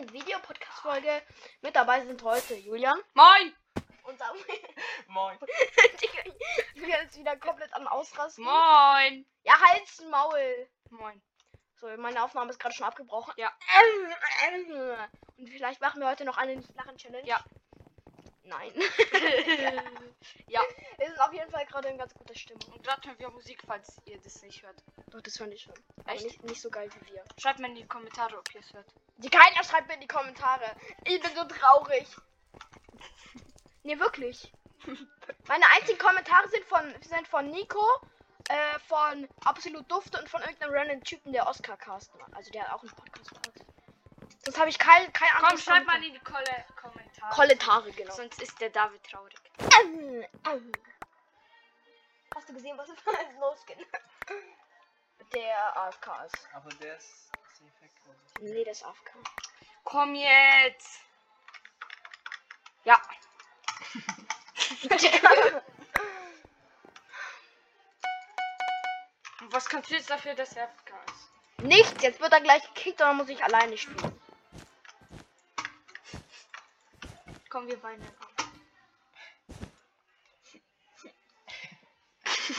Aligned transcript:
neuen 0.00 0.12
Videopodcast-Folge. 0.12 1.22
Mit 1.60 1.76
dabei 1.76 2.04
sind 2.04 2.22
heute 2.22 2.54
Julian 2.54 2.98
Moin! 3.14 3.54
und 4.04 4.18
Samuel. 4.18 4.44
Moin. 5.08 5.38
Julian 6.74 7.06
ist 7.06 7.18
wieder 7.18 7.36
komplett 7.36 7.72
am 7.74 7.86
Ausrasten. 7.86 8.44
Moin! 8.44 9.26
Ja, 9.42 9.54
Hals, 9.60 10.02
Maul. 10.10 10.68
Moin. 10.90 11.20
So, 11.76 11.86
meine 11.98 12.22
Aufnahme 12.22 12.50
ist 12.50 12.58
gerade 12.58 12.74
schon 12.74 12.86
abgebrochen. 12.86 13.34
Ja. 13.36 13.52
Und 15.36 15.48
vielleicht 15.48 15.80
machen 15.80 16.00
wir 16.00 16.08
heute 16.08 16.24
noch 16.24 16.36
eine 16.36 16.56
Nicht-Lachen-Challenge. 16.56 17.26
Ja. 17.26 17.44
Nein. 18.42 18.72
Ja. 20.48 20.60
Wir 20.98 21.06
sind 21.06 21.20
auf 21.20 21.32
jeden 21.32 21.50
Fall 21.50 21.64
gerade 21.66 21.88
in 21.88 21.96
ganz 21.96 22.12
guter 22.12 22.34
Stimmung. 22.34 22.74
Und 22.74 22.82
gerade 22.82 23.06
hören 23.06 23.18
wir 23.18 23.30
Musik, 23.30 23.62
falls 23.64 23.96
ihr 24.04 24.20
das 24.20 24.42
nicht 24.42 24.62
hört. 24.62 24.82
Doch, 25.10 25.20
das 25.20 25.38
fand 25.38 25.54
ich 25.54 25.62
schon. 25.62 25.74
Echt? 26.06 26.24
nicht, 26.24 26.42
nicht 26.42 26.60
so 26.60 26.68
geil 26.68 26.90
wie 26.98 27.12
wir. 27.12 27.24
Schreibt 27.38 27.60
mir 27.60 27.68
in 27.68 27.76
die 27.76 27.86
Kommentare, 27.86 28.36
ob 28.36 28.52
ihr 28.54 28.60
es 28.60 28.72
hört. 28.74 28.92
Die 29.22 29.28
keiner 29.28 29.62
schreibt 29.64 29.88
mir 29.88 29.94
in 29.94 30.00
die 30.00 30.06
Kommentare. 30.06 30.64
Ich 31.04 31.20
bin 31.20 31.34
so 31.34 31.44
traurig. 31.44 32.06
Nee, 33.82 33.98
wirklich. 33.98 34.50
Meine 35.48 35.66
einzigen 35.76 35.98
Kommentare 35.98 36.48
sind 36.48 36.64
von, 36.64 36.94
sind 37.02 37.28
von 37.28 37.50
Nico, 37.50 37.84
äh, 38.48 38.78
von 38.88 39.28
Absolut 39.44 39.90
Dufte 39.90 40.18
und 40.18 40.28
von 40.28 40.40
irgendeinem 40.40 40.72
random 40.72 41.04
Typen, 41.04 41.32
der 41.32 41.46
Oscar 41.46 41.76
Cast 41.76 42.14
macht. 42.16 42.34
Also 42.34 42.50
der 42.50 42.62
hat 42.62 42.72
auch 42.72 42.82
einen 42.82 42.92
Podcast 42.92 43.32
macht. 43.32 43.66
Sonst 44.44 44.58
habe 44.58 44.70
ich 44.70 44.78
kein, 44.78 45.12
kein 45.12 45.28
Komm, 45.36 45.44
anderes 45.44 45.64
schreibt 45.64 45.86
mal 45.86 46.02
in 46.02 46.14
die 46.14 46.18
Kolle 46.20 46.64
Kommentare. 46.80 47.34
Kommentare, 47.34 47.92
genau. 47.92 48.14
Sonst 48.14 48.40
ist 48.40 48.58
der 48.60 48.70
David 48.70 49.02
traurig. 49.04 49.34
Ähm, 49.82 50.24
ähm. 50.46 50.72
Hast 52.34 52.48
du 52.48 52.54
gesehen, 52.54 52.78
was 52.78 52.88
ist 52.88 53.02
losgeht? 53.38 53.86
Der 55.34 55.76
AFK 55.76 56.24
ist. 56.26 56.48
Aber 56.54 56.70
der 56.70 56.96
ist? 56.96 57.29
Nee, 58.40 58.64
der 58.64 58.72
ist 58.72 58.84
AFK. 58.84 59.12
Komm 59.84 60.14
jetzt! 60.14 61.00
Ja. 62.84 63.00
Was 69.50 69.68
kannst 69.68 69.90
du 69.90 69.94
jetzt 69.94 70.08
dafür, 70.08 70.34
dass 70.34 70.56
er 70.56 70.68
FK 70.68 70.94
ist? 71.06 71.30
Nichts, 71.64 72.02
jetzt 72.02 72.20
wird 72.20 72.32
er 72.32 72.40
gleich 72.40 72.62
gekickt 72.72 73.00
und 73.00 73.08
dann 73.08 73.16
muss 73.16 73.28
ich 73.28 73.44
alleine 73.44 73.76
spielen. 73.76 74.20
Komm, 77.50 77.66
wir 77.66 77.82
weinen 77.82 78.02
an. 78.02 78.14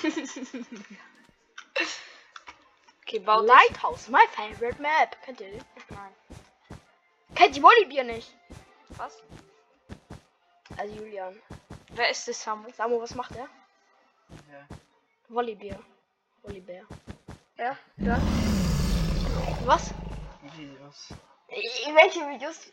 okay, 3.01 3.19
bau 3.19 3.41
dich. 3.41 3.47
Lighthouse, 3.49 4.09
my 4.09 4.27
favorite 4.31 4.81
map. 4.81 5.15
Kennt 5.23 5.39
ihr 5.41 5.51
den? 5.51 5.65
Nein. 5.91 6.15
Kennt 7.35 7.55
die 7.55 7.63
Volibear 7.63 8.03
nicht? 8.03 8.33
Was? 8.97 9.21
Also 10.77 10.95
Julian. 10.95 11.39
Wer 11.89 12.09
ist 12.09 12.27
das, 12.27 12.41
Samu? 12.41 12.69
Samu, 12.71 13.01
was 13.01 13.15
macht 13.15 13.35
er? 13.35 13.47
Ja. 14.51 14.65
Volibear. 15.29 15.79
Volibear. 16.43 16.85
Ja, 17.57 17.77
ja. 17.97 18.19
Was? 19.65 19.93
Videos. 20.55 21.13
Welche 21.47 22.27
Videos? 22.29 22.71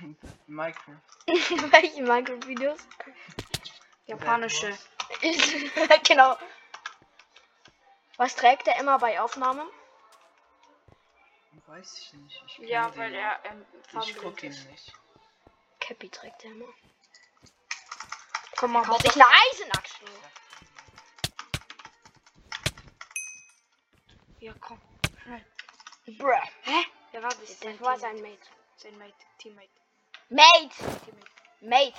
Minecraft. 0.46 0.98
Welche 1.72 2.02
Minecraft-Videos? 2.02 2.78
Japanische. 4.06 4.76
genau. 6.08 6.36
Was 8.16 8.34
trägt 8.36 8.68
er 8.68 8.80
immer 8.80 8.98
bei 8.98 9.20
Aufnahmen? 9.20 9.68
Weiß 11.66 11.98
ich 11.98 12.12
nicht. 12.14 12.42
Ich 12.46 12.58
Ja, 12.68 12.88
den 12.90 12.98
weil 12.98 13.14
er 13.14 13.40
ähm, 13.44 13.64
Ich 14.02 14.16
guck 14.16 14.42
ihn 14.42 14.50
ist. 14.50 14.68
nicht. 14.68 14.92
Cappy 15.80 16.08
trägt 16.08 16.44
er 16.44 16.52
immer. 16.52 16.66
Komm 18.56 18.72
mal, 18.72 18.82
Kauft 18.82 19.02
sich 19.02 19.14
eine 19.14 19.24
Eisenachse. 19.26 20.04
Ja, 24.40 24.52
komm. 24.60 24.80
Schnell. 25.22 25.44
Bruh. 26.18 26.32
Hä? 26.62 26.84
Wer 27.12 27.22
war 27.22 27.30
das? 27.30 27.58
Das 27.60 27.80
war 27.80 27.98
sein 27.98 28.20
Mate. 28.20 28.38
Sein 28.76 28.98
Mate. 28.98 29.14
Teammate. 29.38 29.68
Mate! 30.28 30.68
Teammate. 31.04 31.30
Mate! 31.60 31.94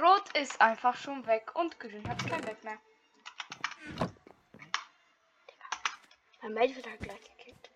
Rot 0.00 0.36
ist 0.36 0.60
einfach 0.60 0.96
schon 0.96 1.26
weg 1.26 1.54
und 1.54 1.78
grün 1.78 2.08
hat 2.08 2.24
kein 2.26 2.44
Weg 2.46 2.62
mehr. 2.64 2.78
Mein 6.42 6.54
Mate 6.54 6.74
wird 6.74 6.86
halt 6.86 7.00
gleich 7.00 7.22
gekickt. 7.22 7.70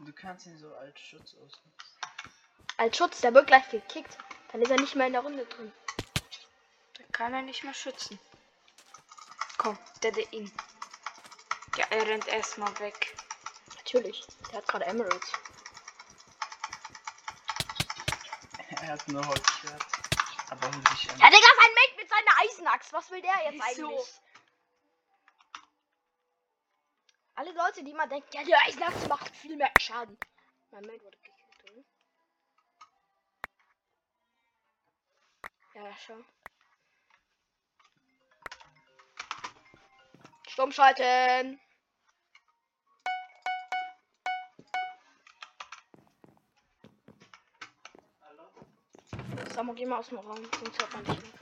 Du 0.00 0.12
kannst 0.12 0.46
ihn 0.46 0.58
so 0.58 0.74
als 0.74 1.00
Schutz 1.00 1.34
ausnutzen. 1.34 1.72
Als 2.76 2.96
Schutz, 2.96 3.20
der 3.22 3.32
wird 3.32 3.46
gleich 3.46 3.68
gekickt. 3.70 4.18
Dann 4.52 4.60
ist 4.60 4.70
er 4.70 4.80
nicht 4.80 4.96
mehr 4.96 5.06
in 5.06 5.14
der 5.14 5.22
Runde 5.22 5.46
drin. 5.46 5.72
Da 6.94 7.04
kann 7.12 7.32
er 7.32 7.42
nicht 7.42 7.64
mehr 7.64 7.74
schützen. 7.74 8.18
Komm, 9.56 9.78
der 10.02 10.12
der 10.12 10.30
ihn. 10.32 10.52
Ja, 11.76 11.86
er 11.90 12.06
rennt 12.06 12.28
erstmal 12.28 12.78
weg. 12.78 13.16
Natürlich. 13.76 14.26
Der 14.50 14.58
hat 14.58 14.68
gerade 14.68 14.86
Emeralds. 14.86 15.32
Er 18.70 18.88
hat 18.88 19.08
nur 19.08 19.26
Holzschwert. 19.26 19.86
Aber 20.50 20.66
an. 20.66 20.82
Ja, 21.18 21.30
Digga, 21.30 21.48
sein 21.60 21.74
Mate 21.74 21.96
mit 21.96 22.08
seiner 22.08 22.40
Eisenachs. 22.40 22.92
Was 22.92 23.10
will 23.10 23.22
der 23.22 23.52
jetzt 23.52 23.62
Wieso? 23.68 23.88
eigentlich? 23.88 24.20
Alle 27.40 27.52
Leute, 27.52 27.82
die 27.82 27.94
mal 27.94 28.06
denken, 28.06 28.28
ja, 28.32 28.44
die 28.44 28.54
Eisenachs 28.54 29.08
macht 29.08 29.34
viel 29.34 29.56
mehr 29.56 29.72
Schaden. 29.80 30.14
Mein 30.72 30.82
Mate 30.82 31.02
wurde 31.02 31.16
gekillt, 31.16 31.86
oder? 35.72 35.82
Ja, 35.82 35.96
schau. 35.96 36.22
Sturm 40.48 40.70
schalten. 40.70 41.58
Samu, 49.54 49.72
geh 49.72 49.86
mal 49.86 50.00
aus 50.00 50.08
dem 50.08 50.18
Raum, 50.18 50.36
sonst 50.36 50.78
hört 50.78 50.92
man 50.92 51.04
dich 51.06 51.22
nicht. 51.22 51.39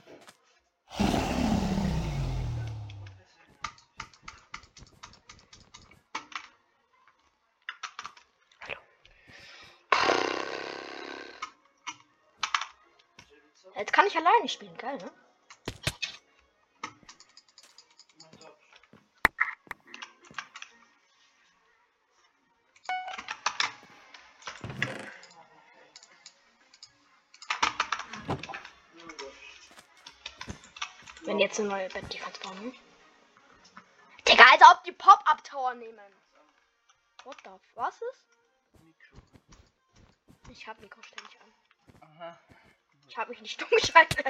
Jetzt 13.79 13.93
kann 13.93 14.07
ich 14.07 14.17
alleine 14.17 14.49
spielen, 14.49 14.75
geil, 14.75 14.97
ne? 14.97 15.09
Wenn 31.21 31.39
jetzt 31.39 31.57
eine 31.61 31.69
neue 31.69 31.87
Bett, 31.87 32.11
die 32.11 32.17
kannst 32.17 32.43
bauen, 32.43 32.61
ne? 32.61 32.73
Digga, 34.27 34.43
als 34.51 34.61
ob 34.69 34.83
die 34.83 34.91
Pop-Up-Tower 34.91 35.75
nehmen. 35.75 36.13
What 37.23 37.37
the 37.45 37.51
was 37.75 37.95
ist? 38.01 38.25
Ich 40.49 40.67
hab 40.67 40.81
Mikro 40.81 41.01
ständig. 41.01 41.38
Ich 43.09 43.17
hab 43.17 43.27
mich 43.27 43.41
nicht 43.41 43.59
dumm 43.61 43.69
geschaltet. 43.71 44.25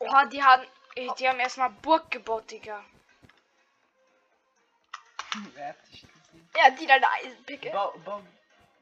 Oha, 0.00 0.26
die 0.26 0.42
haben, 0.42 0.66
die 1.18 1.28
haben 1.28 1.40
erstmal 1.40 1.70
Burg 1.70 2.10
gebaut, 2.10 2.50
Digga. 2.50 2.84
Er 5.56 5.68
hat 5.68 5.76
dich 5.92 6.02
gesehen. 6.02 6.48
Ja, 6.56 6.70
die 6.70 6.86
deine 6.86 7.10
Eisenpicke. 7.10 7.70
Bau, 7.70 7.92
bau, 8.04 8.22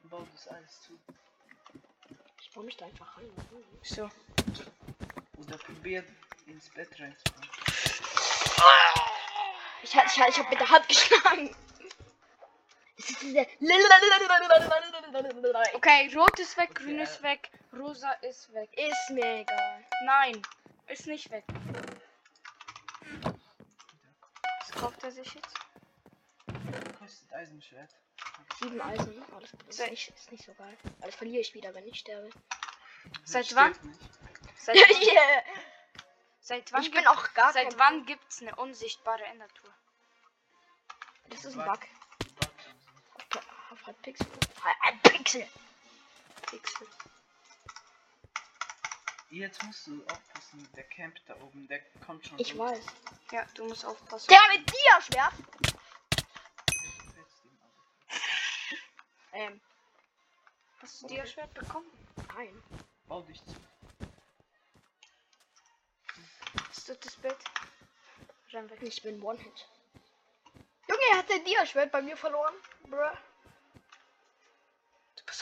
bau 0.04 0.26
das 0.32 0.48
alles 0.48 0.82
zu. 0.82 0.98
Ich 2.40 2.50
baue 2.50 2.64
mich 2.64 2.76
da 2.76 2.86
einfach 2.86 3.16
rein. 3.16 3.30
So. 3.82 4.10
Oder 5.38 5.56
probier 5.58 6.04
ins 6.46 6.68
Bett 6.70 6.90
reinzukommen. 6.98 7.48
Ich, 9.82 9.96
hab- 9.96 10.06
ich, 10.06 10.20
hab- 10.20 10.28
ich 10.28 10.38
hab 10.38 10.50
mit 10.50 10.60
der 10.60 10.68
Hand 10.68 10.88
geschlagen. 10.88 11.56
Diese. 13.22 13.46
Okay, 15.74 16.10
rot 16.14 16.38
ist 16.38 16.56
weg, 16.56 16.74
grün 16.74 16.98
ist 17.00 17.22
weg, 17.22 17.50
rosa 17.72 18.12
ist 18.14 18.52
weg. 18.52 18.70
Ist 18.76 19.10
mir 19.10 19.40
egal. 19.40 19.84
Nein, 20.04 20.42
ist 20.88 21.06
nicht 21.06 21.30
weg. 21.30 21.44
Was 24.60 24.70
kauft 24.72 25.02
er 25.04 25.10
sich 25.12 25.34
jetzt? 25.34 25.54
Kostet 26.98 27.32
Eisenschwert. 27.32 27.90
Sieben 28.60 28.80
Eisen. 28.80 29.22
Oh, 29.34 29.40
das 29.40 29.52
ist 29.52 29.90
nicht, 29.90 30.08
ist 30.08 30.32
nicht 30.32 30.44
so 30.44 30.54
geil. 30.54 30.76
Aber 30.98 31.06
das 31.06 31.14
verliere 31.16 31.40
ich 31.40 31.54
wieder, 31.54 31.74
wenn 31.74 31.86
ich 31.86 31.98
sterbe. 32.00 32.30
Seit 33.24 33.54
wann? 33.54 33.74
Seit, 34.56 34.76
wann- 34.76 35.02
Yeah. 35.02 35.42
seit 36.40 36.72
wann, 36.72 36.82
Ich 36.82 36.90
bin 36.92 37.04
auch 37.08 37.34
gar 37.34 37.52
seit 37.52 37.76
wann 37.78 38.06
gibt's 38.06 38.40
eine 38.42 38.54
unsichtbare 38.56 39.24
Endertour? 39.24 39.70
Das 41.30 41.44
ist 41.44 41.58
ein. 41.58 41.64
Bug. 41.66 41.80
Okay, 43.92 43.92
ein 43.92 43.96
Pixel. 44.02 44.28
Ein 44.82 45.00
Pixel. 45.02 45.48
Pixel. 46.46 46.88
Jetzt 49.30 49.62
musst 49.64 49.86
du 49.86 50.04
aufpassen, 50.06 50.68
der 50.76 50.84
Camp 50.84 51.16
da 51.26 51.34
oben, 51.36 51.66
der 51.68 51.80
kommt 52.06 52.26
schon. 52.26 52.38
Ich 52.38 52.52
runter. 52.54 52.74
weiß. 52.74 52.84
Ja, 53.32 53.46
du 53.54 53.64
musst 53.66 53.84
aufpassen. 53.84 54.28
Der 54.28 54.40
mit 54.52 54.68
dir 54.70 55.20
aber. 55.20 55.32
Ähm, 59.34 59.60
Hast 60.80 61.02
du 61.02 61.06
dir 61.06 61.26
Schwert 61.26 61.54
bekommen? 61.54 61.90
nein. 62.34 62.62
Bau 63.06 63.22
dich 63.22 63.42
zu. 63.44 63.56
Hast 66.68 66.88
du 66.88 66.94
das 66.96 67.16
Bild? 67.16 67.36
Renn 68.52 68.68
weg. 68.68 68.82
Ich 68.82 69.02
bin 69.02 69.22
One-Hit. 69.22 69.68
Junge, 70.88 71.02
er 71.12 71.18
hat 71.18 71.28
sein 71.28 71.44
Dia-Schwert 71.44 71.90
bei 71.90 72.02
mir 72.02 72.16
verloren. 72.16 72.54
Bruh. 72.82 73.16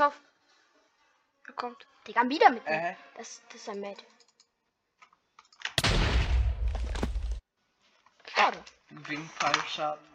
Pass 0.00 0.06
auf. 0.14 0.20
Er 1.46 1.52
kommt. 1.52 1.86
Digga, 2.06 2.26
wieder 2.26 2.48
mit 2.48 2.64
mir. 2.64 2.70
Äh, 2.72 2.94
Das, 3.18 3.42
das 3.48 3.60
ist 3.60 3.68
ein 3.68 3.80
Mate. 3.80 4.02
Schade. 8.26 8.58
wegen 8.88 9.28
Fallschaden. 9.28 10.09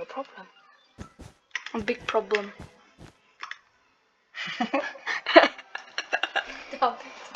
No 0.00 0.06
problem. 0.06 0.46
Ein 1.74 1.84
Big 1.84 2.06
Problem. 2.06 2.50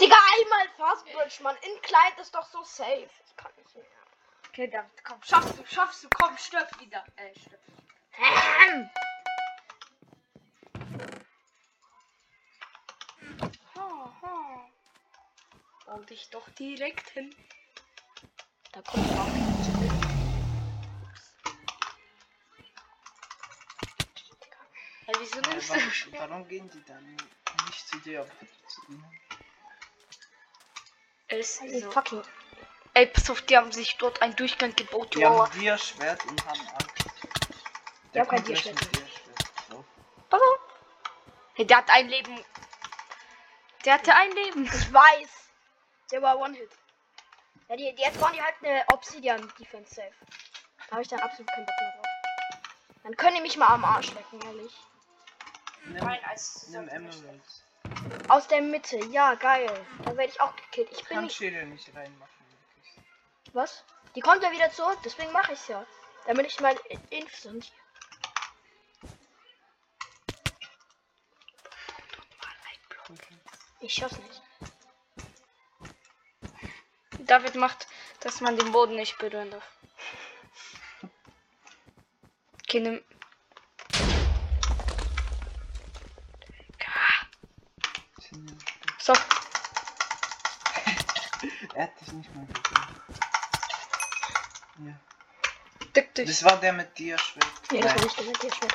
Digga, 0.00 0.16
einmal 0.32 0.68
Fastbridge, 0.78 1.42
Mann. 1.42 1.56
In 1.56 1.82
Kleid 1.82 2.18
ist 2.18 2.34
doch 2.34 2.46
so 2.46 2.64
safe. 2.64 3.10
Ich 3.26 3.36
kann 3.36 3.52
nicht 3.58 3.74
mehr. 3.74 3.84
Okay, 4.48 4.68
David, 4.68 5.04
komm. 5.04 5.22
Schaffst 5.22 5.58
du, 5.58 5.66
schaffst 5.66 6.04
du, 6.04 6.08
komm, 6.14 6.38
stirb 6.38 6.80
wieder. 6.80 7.04
Äh, 7.16 7.38
stirb. 7.38 7.60
Ähm. 8.62 8.90
Bau 15.84 15.98
dich 16.04 16.30
doch 16.30 16.48
direkt 16.58 17.10
hin. 17.10 17.36
Da 18.72 18.80
kommt 18.80 19.10
auch. 19.18 19.53
Wieso 25.24 25.40
nimmst 25.40 25.70
du 25.70 25.74
warum, 26.12 26.30
warum 26.30 26.48
gehen 26.48 26.70
die 26.70 26.84
dann 26.84 27.16
nicht 27.66 27.88
zu 27.88 27.98
dir, 28.00 28.26
zu 28.68 28.92
ihnen? 28.92 29.20
Ist 31.28 31.62
Die 31.62 31.80
so. 31.80 31.90
fucking. 31.90 32.22
Ey, 32.94 33.06
pass 33.06 33.28
auf, 33.30 33.42
die 33.42 33.56
haben 33.56 33.72
sich 33.72 33.96
dort 33.96 34.20
einen 34.22 34.36
Durchgang 34.36 34.74
gebaut. 34.76 35.14
Die 35.14 35.20
Wow. 35.22 35.48
haben 35.48 35.60
dir 35.60 35.76
Schwert 35.78 36.24
und 36.26 36.44
haben 36.46 36.60
Angst. 36.60 37.06
Die 38.12 38.20
haben 38.20 38.28
kein 38.28 38.44
kommt 38.44 38.44
gleich 38.44 38.62
Dierschwert. 38.62 39.48
So. 39.68 39.84
Pass 40.30 40.40
auf. 40.40 40.58
Hey, 41.54 41.66
der 41.66 41.78
hat 41.78 41.90
ein 41.90 42.08
Leben. 42.08 42.44
Der 43.84 43.94
hatte 43.94 44.14
ein 44.14 44.30
Leben. 44.32 44.64
Ich 44.66 44.92
weiß. 44.92 45.28
Der 46.12 46.22
war 46.22 46.38
One-Hit. 46.38 46.70
Ja, 47.68 47.76
die, 47.76 47.94
die, 47.94 48.02
jetzt 48.02 48.20
waren 48.20 48.32
die 48.34 48.42
halt 48.42 48.54
eine 48.62 48.84
Obsidian-Defense 48.92 49.94
safe. 49.94 50.12
Da 50.88 50.92
habe 50.92 51.02
ich 51.02 51.08
dann 51.08 51.20
absolut 51.20 51.48
keinen 51.50 51.66
Bock 51.66 51.74
mehr 51.80 51.92
drauf. 51.92 52.06
Dann 53.02 53.16
können 53.16 53.36
die 53.36 53.42
mich 53.42 53.56
mal 53.56 53.68
am 53.68 53.84
Arsch 53.84 54.12
lecken, 54.12 54.40
ehrlich. 54.42 54.72
Nimm, 55.86 55.96
Nein, 56.04 56.20
als. 56.24 56.68
nimm. 56.68 56.88
Aus 58.28 58.48
der 58.48 58.62
Mitte, 58.62 58.96
ja, 59.06 59.34
geil. 59.34 59.68
Da 60.04 60.16
werde 60.16 60.32
ich 60.32 60.40
auch 60.40 60.54
gekillt. 60.56 60.88
Ich 60.92 61.10
mich. 61.10 61.34
Schädel 61.34 61.66
nicht 61.66 61.94
reinmachen. 61.94 62.30
Wirklich. 62.74 63.54
Was? 63.54 63.84
Die 64.14 64.20
kommt 64.20 64.42
ja 64.42 64.50
wieder 64.52 64.70
zurück, 64.70 64.98
deswegen 65.04 65.32
mache 65.32 65.52
ich's 65.52 65.68
ja. 65.68 65.84
Damit 66.26 66.46
ich 66.46 66.60
mal 66.60 66.74
in- 66.88 67.00
instant. 67.10 67.70
Ich 73.80 73.92
schaff's 73.94 74.18
nicht. 74.18 74.42
David 77.20 77.54
macht, 77.54 77.86
dass 78.20 78.40
man 78.40 78.56
den 78.56 78.72
Boden 78.72 78.96
nicht 78.96 79.18
berühren 79.18 79.50
darf. 79.50 79.70
Okay, 82.62 82.80
nimm. 82.80 83.04
Er 91.74 91.84
hat 91.84 92.00
dich 92.00 92.12
nicht 92.12 92.34
mal 92.34 92.46
gesehen. 92.46 92.64
Ja. 94.86 95.86
dick 95.94 96.14
dich. 96.14 96.26
Das 96.28 96.44
war 96.44 96.56
der 96.58 96.72
mit 96.72 96.96
dir 96.98 97.18
Schwert. 97.18 97.46
Nee, 97.70 97.80
das 97.80 97.90
war 97.90 97.96
Nein, 97.96 98.04
nicht 98.04 98.18
der 98.18 98.24
mit 98.26 98.42
dir 98.42 98.54
schwer. 98.54 98.68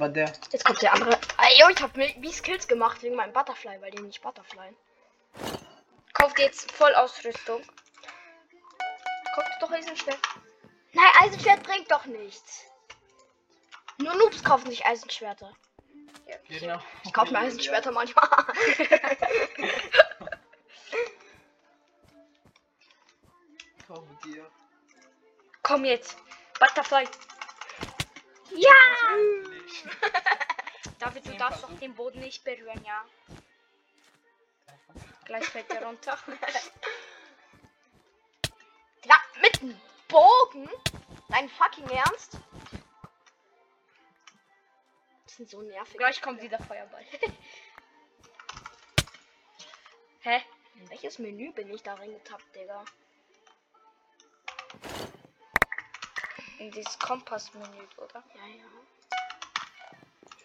aber 0.00 0.08
der. 0.08 0.32
Jetzt 0.50 0.64
kommt 0.64 0.80
der 0.80 0.94
andere. 0.94 1.18
Ah, 1.36 1.48
ich 1.52 1.82
hab 1.82 1.94
wie 1.96 2.32
Skills 2.32 2.66
gemacht 2.66 3.02
wegen 3.02 3.16
meinem 3.16 3.32
Butterfly, 3.32 3.80
weil 3.80 3.90
die 3.90 4.02
nicht 4.02 4.22
Butterfly. 4.22 4.74
Kauft 6.14 6.38
jetzt 6.38 6.72
Vollausrüstung. 6.72 7.62
Kauft 9.34 9.50
doch 9.60 9.70
Eisenschwert. 9.70 10.18
Nein, 10.92 11.12
Eisenschwert 11.20 11.62
bringt 11.62 11.90
doch 11.90 12.06
nichts. 12.06 12.64
Nur 13.98 14.14
Noobs 14.14 14.42
kaufen 14.42 14.70
sich 14.70 14.84
Eisenschwerter. 14.86 15.54
Genau. 16.50 16.78
Ich 17.04 17.12
kaufe 17.12 17.32
mir 17.32 17.38
Eisenschwerter 17.38 17.92
manchmal. 17.92 18.28
Kaufe 23.86 24.18
dir. 24.24 24.50
Komm 25.62 25.84
jetzt. 25.84 26.18
Butterfly. 26.58 27.04
ja! 28.56 28.70
David, 30.98 31.24
du 31.26 31.36
darfst 31.36 31.62
doch 31.62 31.78
den 31.78 31.94
Boden 31.94 32.18
nicht 32.20 32.42
berühren, 32.44 32.84
ja. 32.84 33.04
Gleich 35.24 35.46
fällt 35.46 35.70
er 35.70 35.84
runter. 35.84 36.18
Ja, 39.04 39.14
mit 39.40 39.62
einem 39.62 39.80
Bogen? 40.08 40.68
Dein 41.30 41.48
fucking 41.48 41.88
Ernst? 41.88 42.36
Das 45.30 45.36
sind 45.36 45.48
so 45.48 45.62
nervig. 45.62 45.96
Gleich 45.96 46.20
kommt 46.20 46.42
wieder 46.42 46.58
Feuerball. 46.58 47.06
Hä? 50.22 50.42
In 50.74 50.90
welches 50.90 51.20
Menü 51.20 51.52
bin 51.52 51.72
ich 51.72 51.84
da 51.84 51.94
reingetappt, 51.94 52.52
Digga? 52.52 52.84
In 56.58 56.72
dieses 56.72 56.98
Kompassmenü, 56.98 57.86
oder? 57.98 58.24
Ja, 58.34 58.46
ja. 58.48 58.64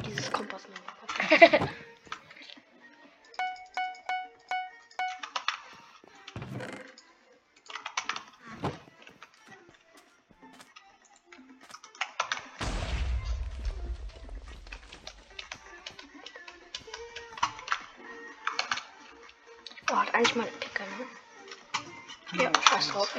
Dieses 0.05 0.31
Kompassmenü. 0.31 0.79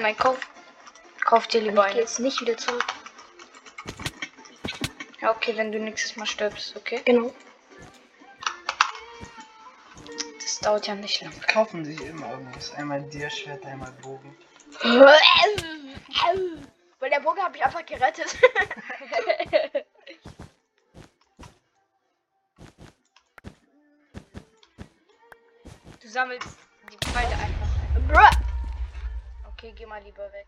mein 0.07 0.17
Kauf. 0.17 0.39
Kauf 1.25 1.49
dir 1.49 1.61
lieber 1.63 1.83
einen. 1.83 1.99
jetzt 1.99 2.21
nicht 2.21 2.41
wieder 2.41 2.57
zurück. 2.57 2.87
Ja, 5.21 5.33
okay, 5.33 5.57
wenn 5.57 5.73
du 5.73 5.81
nächstes 5.81 6.15
Mal 6.15 6.27
stirbst, 6.27 6.77
okay? 6.77 7.03
Genau. 7.05 7.35
Das 10.41 10.61
dauert 10.61 10.87
ja 10.87 10.95
nicht 10.95 11.21
lange. 11.23 11.35
Kaufen 11.49 11.85
sich 11.85 12.01
immer 12.03 12.31
irgendwas. 12.31 12.73
Einmal 12.75 13.03
dir 13.03 13.29
Schwert, 13.29 13.67
einmal 13.67 13.91
Bogen. 14.01 14.39
Weil 17.01 17.11
der 17.11 17.19
Bogen 17.19 17.43
habe 17.43 17.57
ich 17.57 17.65
einfach 17.65 17.85
gerettet. 17.85 18.29
du 26.01 26.09
sammelst 26.09 26.57
die 26.93 26.99
Pfeile 27.09 27.33
einfach. 27.33 27.67
Bruh! 28.07 28.46
Okay, 29.67 29.75
geh 29.75 29.87
mal 29.87 30.01
lieber 30.01 30.33
weg. 30.33 30.47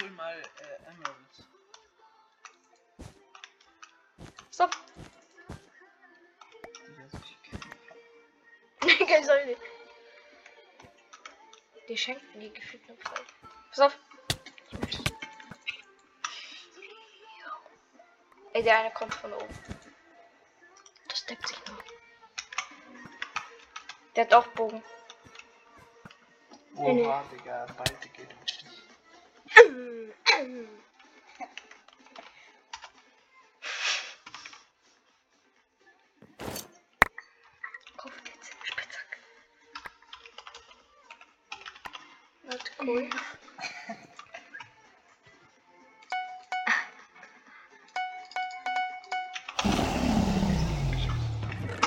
Hol 0.00 0.10
mal 0.12 0.34
äh, 0.34 0.90
Emeralds. 0.90 1.44
Stopp. 4.50 4.74
Digga, 6.80 7.08
so 7.10 7.18
viel 7.18 7.36
Geld. 7.42 7.66
Okay, 9.02 9.22
sorry 9.24 9.44
nicht. 9.44 9.62
Die 11.86 11.98
schenken 11.98 12.40
die 12.40 12.50
gefühlt 12.50 12.88
nur 12.88 12.96
Pfeile. 12.96 13.26
Pass 13.68 13.80
auf. 13.80 13.98
Ey, 18.54 18.62
der 18.62 18.78
eine 18.78 18.90
kommt 18.92 19.14
von 19.14 19.34
oben. 19.34 19.58
Das 21.08 21.26
deckt 21.26 21.46
sich 21.46 21.58
noch. 21.66 21.84
Der 24.16 24.24
hat 24.24 24.32
auch 24.32 24.46
Bogen. 24.54 24.82
Nee, 26.74 26.92
nee. 26.92 27.06
Oha, 27.06 27.22
Digga, 27.30 27.66
beide 27.76 28.08
geht 28.16 28.40
nicht. 28.40 28.64
Kauf 37.96 38.12
jetzt 38.24 38.52
Spitzhack. 38.64 39.18
Not 42.44 42.70
cool. 42.80 43.10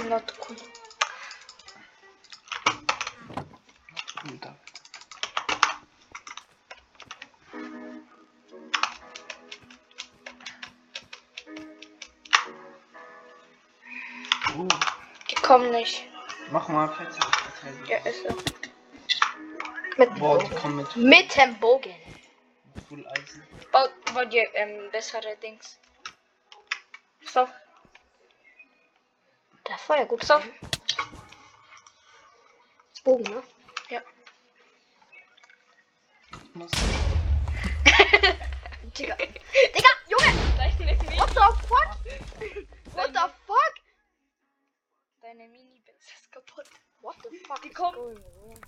Not. 0.10 0.34
Cool, 0.48 0.58
mach 16.54 16.68
mal 16.70 16.88
Fettverteidigung. 16.88 17.88
Ja, 17.88 17.98
ist 17.98 18.24
so. 18.24 18.36
Mit 19.98 20.10
dem 20.10 20.20
Boah, 20.20 20.38
Bogen. 20.38 20.76
mit 20.76 20.96
Mit 20.96 21.36
dem 21.36 21.60
Bogen. 21.60 21.96
Full 22.88 23.08
Eisen. 23.08 23.44
Baut, 23.72 23.92
baut 24.14 24.32
ihr 24.34 24.48
ähm, 24.56 24.92
bessere 24.92 25.36
Dings. 25.38 25.80
So. 27.26 27.48
Der 29.68 29.78
Feuer 29.80 30.06
gut. 30.06 30.24
So. 30.24 30.36
Bogen, 33.04 33.24
ne? 33.24 33.44
Ja. 33.90 34.02
Muss 36.54 36.72
Digga. 38.98 39.16
Digga, 39.16 39.94
Junge! 40.08 40.32
What 41.18 41.30
the 41.30 41.46
fuck? 41.68 41.98
What 42.94 43.14
the 43.14 43.26
fuck? 43.48 43.74
Deine 45.22 45.48
Mini-Bits 45.48 46.06
ist 46.14 46.32
kaputt. 46.32 46.66
What 47.02 47.16
the 47.24 47.38
fuck? 47.48 47.62
Die 47.62 47.70
is 47.70 47.74
kommen. 47.74 47.96
going 47.96 48.18
on? 48.18 48.62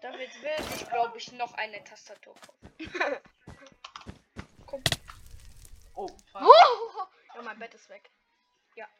Damit 0.00 0.42
will 0.42 0.64
ich, 0.74 0.88
glaube 0.88 1.18
ich, 1.18 1.27
noch 1.38 1.54
eine 1.54 1.82
Tastatur 1.84 2.34
kaufen. 2.34 2.72
Komm. 4.66 4.82
Oh, 5.94 6.08
fuck. 6.30 6.42
Oh, 6.42 7.06
ja, 7.34 7.42
mein 7.42 7.58
Bett 7.58 7.74
ist 7.74 7.88
weg. 7.88 8.10
Weg. 8.74 8.90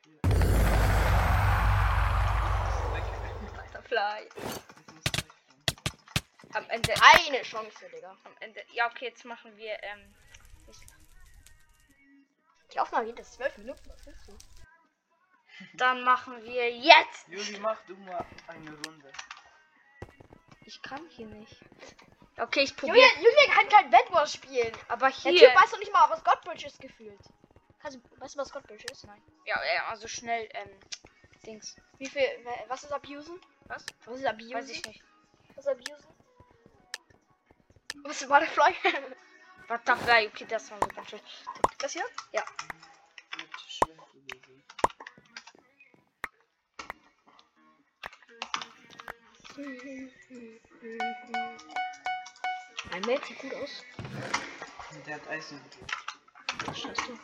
Butterfly. 3.54 4.28
Am 6.54 6.70
Ende. 6.70 6.94
Eine 7.00 7.42
Chance, 7.42 7.88
Digga. 7.94 8.16
Am 8.24 8.32
Ende. 8.40 8.64
Ja, 8.72 8.86
okay, 8.86 9.06
jetzt 9.06 9.24
machen 9.24 9.56
wir. 9.56 9.76
Ähm, 9.82 10.14
Die 12.72 12.80
Aufnahme 12.80 13.06
geht 13.06 13.18
jetzt 13.18 13.34
zwölf 13.34 13.56
Minuten. 13.58 13.88
Was 13.90 14.06
willst 14.06 14.28
du? 14.28 14.38
dann 15.74 16.02
machen 16.04 16.42
wir 16.44 16.70
jetzt. 16.70 17.26
Juli, 17.28 17.58
mach 17.58 17.82
du 17.86 17.96
mal 17.96 18.24
eine 18.46 18.70
Runde. 18.70 19.12
Ich 20.64 20.80
kann 20.82 21.06
hier 21.08 21.26
nicht. 21.26 21.56
Okay, 22.40 22.60
ich 22.60 22.76
probiere. 22.76 22.96
Junge 23.16 23.52
kann 23.54 23.68
kein 23.68 23.90
Bedwars 23.90 24.32
spielen. 24.34 24.72
Aber 24.88 25.06
Der 25.10 25.32
hier. 25.32 25.48
Typ 25.48 25.56
weiß 25.60 25.70
doch 25.72 25.78
nicht 25.78 25.92
mal, 25.92 26.08
was 26.10 26.22
Godbridge 26.22 26.66
ist 26.66 26.80
gefühlt. 26.80 27.18
Kannst 27.80 27.96
du, 27.98 28.20
weißt 28.20 28.34
du, 28.34 28.38
was 28.40 28.52
Godbridge 28.52 28.84
ist? 28.92 29.04
Nein. 29.06 29.20
Ja, 29.44 29.56
ja, 29.74 29.86
also 29.88 30.06
schnell. 30.08 30.48
Ähm, 30.54 30.68
Dings. 31.46 31.76
Wie 31.98 32.06
viel, 32.06 32.22
wa- 32.44 32.64
was 32.68 32.84
ist 32.84 32.92
Abusen? 32.92 33.40
Was? 33.66 33.84
Was 34.04 34.18
ist 34.20 34.26
Abusen? 34.26 34.54
Weiß 34.54 34.68
ich 34.70 34.84
nicht. 34.84 35.02
Was 35.54 35.66
ist 35.66 35.70
Abusen? 35.70 36.14
Was 38.04 38.22
ist 38.22 38.28
Butterfly? 38.28 38.74
Butterfly. 39.68 40.28
Okay, 40.28 40.46
das 40.48 40.70
war 40.70 40.78
so 40.80 40.88
ganz 40.88 41.10
schön. 41.10 41.20
das 41.78 41.92
hier? 41.92 42.04
Mit 42.32 42.42
Mein 52.98 53.06
Bild 53.06 53.24
sieht 53.26 53.38
gut 53.38 53.54
aus. 53.54 53.84
Der 55.06 55.14
hat 55.14 55.28
Eisen. 55.28 55.60
Scheiße. 56.66 57.18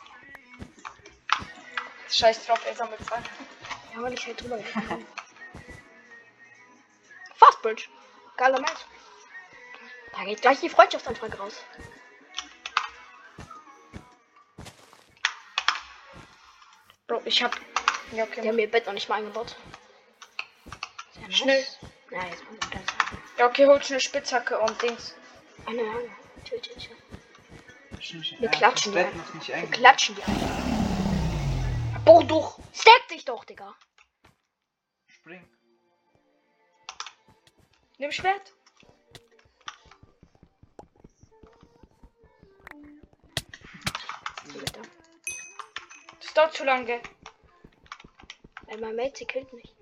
Scheiß 2.09 2.45
drauf, 2.45 2.65
er 2.65 2.75
sammelt 2.75 3.01
Pfeile. 3.01 3.25
Ja, 3.93 4.01
weil 4.01 4.13
ich 4.13 4.25
halt 4.25 4.41
drüber 4.41 4.55
bin. 4.55 4.65
Fastbridge. 7.35 7.89
Geiler 8.37 8.61
Mensch. 8.61 8.85
Da 10.13 10.23
geht 10.23 10.41
gleich 10.41 10.61
die 10.61 10.69
Freundschaftsanfrage 10.69 11.37
raus. 11.37 11.61
Bro, 17.07 17.21
ich 17.25 17.43
hab. 17.43 17.53
Ja, 18.13 18.23
okay. 18.23 18.41
Die 18.43 18.47
haben 18.47 18.59
ihr 18.59 18.71
Bett 18.71 18.85
noch 18.85 18.93
nicht 18.93 19.09
mal 19.09 19.15
eingebaut. 19.15 19.57
Sehr 21.15 21.23
nice. 21.23 21.37
Schnell. 21.37 21.65
Ja, 22.11 22.23
jetzt 22.27 22.45
machen 22.45 22.59
wir 22.61 22.79
das. 22.79 22.81
Ja, 23.37 23.47
okay, 23.47 23.65
holt 23.65 23.85
schnell 23.85 23.99
Spitzhacke 23.99 24.57
und 24.57 24.81
Dings. 24.81 25.15
Eine, 25.65 25.81
eine. 25.81 26.09
Chill, 26.43 26.61
chill, 26.61 26.77
chill. 26.77 26.95
Wir 28.39 28.49
klatschen 28.49 28.91
die 28.91 28.97
Wir 28.97 29.67
klatschen 29.71 30.15
die 30.15 30.23
einfach. 30.23 30.65
Boah, 32.05 32.23
doch. 32.23 32.59
Stack 32.73 33.07
dich 33.09 33.25
doch, 33.25 33.45
Digga. 33.45 33.75
Spring. 35.07 35.43
Nimm 37.97 38.11
Schwert. 38.11 38.53
Das 46.21 46.33
dauert 46.33 46.53
zu 46.53 46.63
lange. 46.63 47.01
Ey, 48.67 48.77
mein 48.77 48.95
Mate, 48.95 49.17
sie 49.17 49.25
killt 49.25 49.51
mich. 49.53 49.74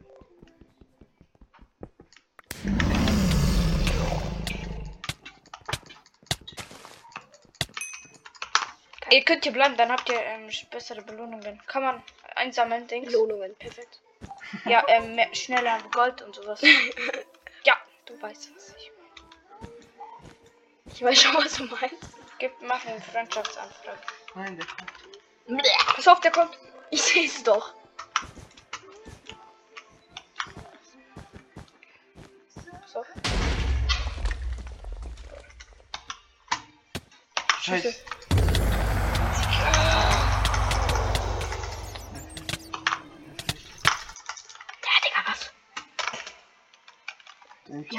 Ihr 9.13 9.23
könnt 9.23 9.43
hier 9.43 9.53
bleiben, 9.53 9.77
dann 9.77 9.91
habt 9.91 10.09
ihr 10.09 10.19
ähm, 10.19 10.49
bessere 10.71 11.03
Belohnungen. 11.03 11.61
Kann 11.67 11.83
man 11.83 12.03
einsammeln, 12.33 12.87
Dings. 12.87 13.11
Belohnungen, 13.11 13.55
perfekt. 13.57 13.99
Ja, 14.65 14.83
ähm, 14.87 15.13
mehr, 15.13 15.33
schneller 15.35 15.77
Gold 15.91 16.23
und 16.23 16.33
sowas. 16.33 16.59
ja, 17.63 17.77
du 18.07 18.19
weißt, 18.19 18.55
was 18.55 18.75
ich 18.75 18.91
meine. 18.97 19.71
Ich 20.87 21.03
weiß 21.03 21.21
schon, 21.21 21.35
was 21.35 21.53
du 21.53 21.65
meinst. 21.65 22.09
Gib, 22.39 22.53
mach 22.61 22.83
eine 22.87 22.99
Freundschaftsanfrage. 23.01 23.99
Nein, 24.33 24.57
der 24.57 24.65
kommt. 24.65 25.63
Pass 25.95 26.07
auf, 26.07 26.19
der 26.21 26.31
kommt. 26.31 26.57
Ich 26.89 27.03
seh's 27.03 27.43
doch. 27.43 27.75
Pass 32.81 32.95
auf. 32.95 33.05
Scheiße. 37.61 37.93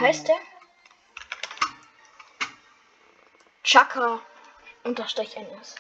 heißt 0.05 0.29
der? 0.29 0.37
Chaka 3.63 4.21
unterstrich 4.83 5.35
NS. 5.35 5.77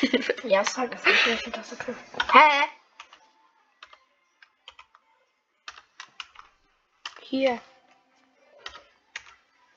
ja, 0.44 0.64
sag 0.64 0.94
es 0.94 1.04
nicht, 1.04 1.54
das 1.54 1.72
ist 1.72 1.82
okay. 1.82 1.94
Hä? 2.32 2.75
Hier. 7.36 7.60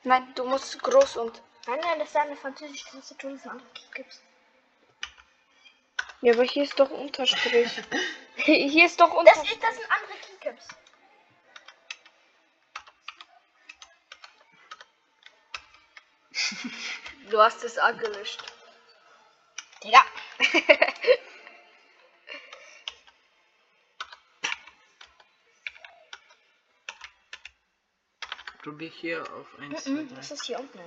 Nein, 0.04 0.34
du 0.34 0.46
musst 0.46 0.82
groß 0.82 1.18
und. 1.18 1.42
Nein, 1.68 1.82
nein, 1.82 2.00
das 2.00 2.08
ist 2.08 2.16
eine 2.16 2.38
französische 2.38 2.86
Tastatur, 2.90 3.32
die 3.32 3.36
es 3.36 3.46
andere 3.46 3.68
gibt. 3.94 4.22
Ja, 6.22 6.34
aber 6.36 6.44
hier 6.44 6.64
ist 6.64 6.80
doch 6.80 6.90
Unterstrich. 6.90 7.70
hier 8.38 8.86
ist 8.86 8.98
doch 8.98 9.10
Das, 9.10 9.18
Unterstrich. 9.18 9.52
ist, 9.52 9.64
das 9.64 9.76
sind 9.76 9.92
andere 9.92 10.18
Keycaps. 10.22 10.68
Du 17.30 17.42
hast 17.42 17.62
es 17.66 17.78
angelöscht. 17.78 18.42
Digga. 19.84 20.06
Probier 28.62 28.90
hier 28.90 29.22
auf 29.34 29.48
1, 29.60 29.84
2, 29.86 29.90
Mhm, 29.90 30.08
3. 30.10 30.16
das 30.16 30.32
ist 30.32 30.44
hier 30.46 30.60
unten. 30.60 30.78
Ne? 30.78 30.86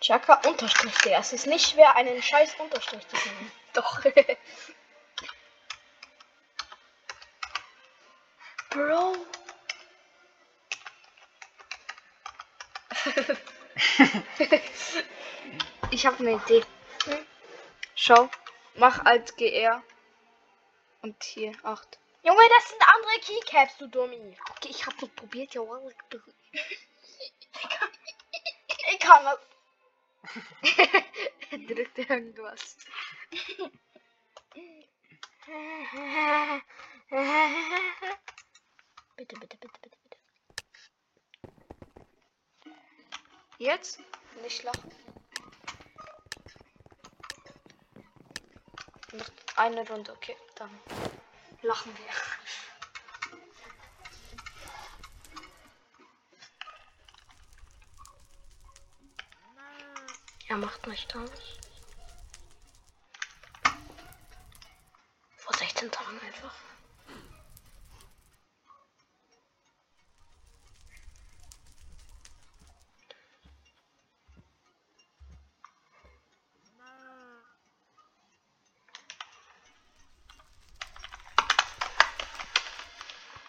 Chaka 0.00 0.34
Unterstrich, 0.46 0.94
Digga. 0.98 1.18
Es 1.18 1.32
ist 1.32 1.46
nicht 1.46 1.70
schwer, 1.70 1.96
einen 1.96 2.22
scheiß 2.22 2.54
Unterstrich 2.58 3.06
zu 3.08 3.16
finden. 3.16 3.52
Doch. 3.72 4.02
Bro. 8.70 9.16
Ich 15.90 16.06
habe 16.06 16.18
eine 16.18 16.32
Idee. 16.32 16.64
Hm? 17.04 17.26
Schau, 17.94 18.30
mach 18.76 19.04
als 19.04 19.36
GR. 19.36 19.82
Und 21.02 21.22
hier 21.22 21.52
8. 21.62 21.98
Junge, 22.22 22.42
das 22.56 22.70
sind 22.70 22.80
andere 22.82 23.20
Keycaps, 23.20 23.76
du 23.76 23.86
Dummi. 23.88 24.38
Okay, 24.50 24.68
ich 24.70 24.86
habe 24.86 24.96
nur 25.00 25.10
probiert, 25.10 25.52
ja. 25.54 25.62
Ich 28.92 28.98
kann 28.98 29.24
das. 29.24 29.38
Drückt 31.50 31.98
irgendwas. 31.98 32.76
Bitte, 39.16 39.36
bitte, 39.36 39.56
bitte, 39.58 39.78
bitte, 39.80 39.98
bitte. 40.02 40.16
Jetzt? 43.58 44.00
Nicht 44.42 44.62
lachen. 44.62 44.90
Noch 49.14 49.30
eine 49.56 49.88
Runde, 49.88 50.12
okay. 50.12 50.36
Dann 50.56 50.70
lachen 51.62 51.96
wir. 51.96 52.04
Er 60.48 60.56
macht 60.56 60.86
nicht 60.88 61.14
aus. 61.14 61.30
Vor 65.36 65.56
16 65.56 65.92
Tagen 65.92 66.20
einfach. 66.20 66.54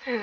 Der 0.06 0.22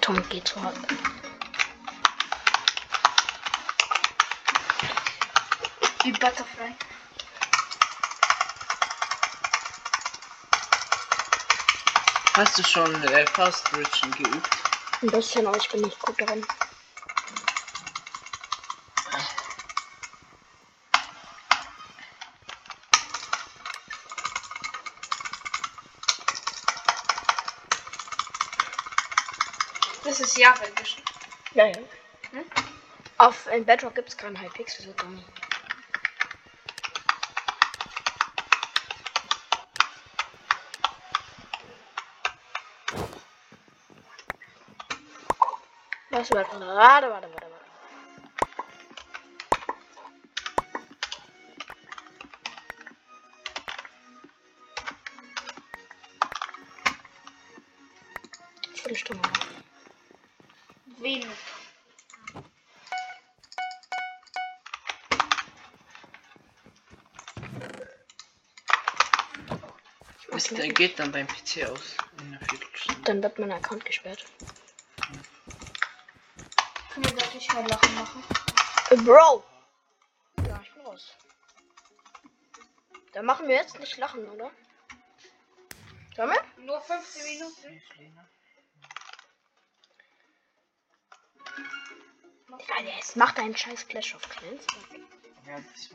Tom 0.00 0.26
geht 0.30 0.56
hart. 0.56 0.74
Wie 6.02 6.12
Butterfly. 6.12 6.74
Hast 12.34 12.58
du 12.58 12.64
schon 12.64 13.02
äh, 13.04 13.26
Fast 13.26 13.70
Bridgen 13.70 14.10
geübt? 14.12 14.48
Ein 15.02 15.08
bisschen, 15.08 15.46
aber 15.46 15.58
ich 15.58 15.68
bin 15.68 15.82
nicht 15.82 16.00
gut 16.00 16.18
darin. 16.18 16.46
Das 30.04 30.20
ist 30.20 30.38
Java 30.38 30.64
Edition. 30.64 31.04
Ja, 31.52 31.66
ja. 31.66 31.76
Hm? 32.30 32.44
Auf 33.18 33.46
in 33.48 33.66
Bedrock 33.66 33.94
gibt 33.94 34.08
es 34.08 34.16
keinen 34.16 34.40
Hypixel, 34.40 34.86
so 34.86 34.92
dumm. 34.94 35.22
Was 46.22 46.30
warte, 46.30 46.60
warte, 46.60 47.10
warte, 47.10 47.28
warte, 47.32 47.48
warte. 47.50 47.56
Viertelstunde. 58.72 59.28
Wenig. 60.98 61.26
Was, 70.28 70.44
der 70.44 70.68
geht 70.68 71.00
dann 71.00 71.10
dein 71.10 71.26
PC 71.26 71.68
aus 71.68 71.96
in 72.20 72.28
einer 72.28 72.38
Viertelstunde. 72.48 73.00
Dann 73.06 73.22
wird 73.24 73.40
mein 73.40 73.50
Account 73.50 73.84
gesperrt. 73.84 74.24
Nicht 77.42 77.54
mehr 77.54 77.66
lachen 77.66 77.94
machen? 77.96 78.24
Äh, 78.90 78.96
Bro! 78.98 79.42
Ja, 80.46 80.60
ich 80.62 80.72
bin 80.74 80.86
raus. 80.86 81.16
Da 83.12 83.22
machen 83.22 83.48
wir 83.48 83.56
jetzt 83.56 83.80
nicht 83.80 83.96
lachen, 83.96 84.24
oder? 84.30 84.52
Sollen 86.14 86.30
wir? 86.30 86.64
Nur 86.64 86.80
15 86.80 87.24
Minuten. 87.24 87.82
Ja, 92.68 92.80
jetzt 92.84 93.16
macht 93.16 93.36
einen 93.40 93.56
scheiß 93.56 93.88
Clash 93.88 94.14
of 94.14 94.22
Clans. 94.28 94.64
Ja, 95.44 95.56
das. 95.58 95.90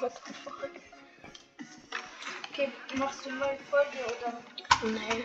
What 0.00 0.22
the 0.26 0.32
fuck? 0.32 0.70
Okay, 2.50 2.72
machst 2.94 3.26
du 3.26 3.28
eine 3.28 3.38
neue 3.40 3.58
Folge 3.58 3.98
oder? 4.06 4.53
Nee. 4.82 5.24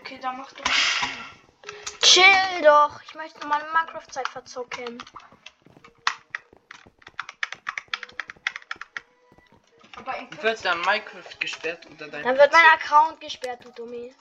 Okay, 0.00 0.18
dann 0.20 0.38
mach 0.38 0.52
doch. 0.52 0.64
Chill 2.00 2.62
doch. 2.62 3.00
Ich 3.02 3.14
möchte 3.14 3.46
meine 3.46 3.64
Minecraft-Zeit 3.72 4.28
verzocken. 4.28 5.02
Aber 9.96 10.16
in 10.18 10.42
Wird 10.42 10.64
dann 10.64 10.80
Minecraft 10.82 11.38
gesperrt 11.40 11.86
oder 11.86 12.08
dein 12.08 12.22
Dann 12.22 12.38
wird 12.38 12.52
mein 12.52 12.64
Account 12.74 13.20
gesperrt, 13.20 13.64
du 13.64 13.70
Dummi. 13.72 14.14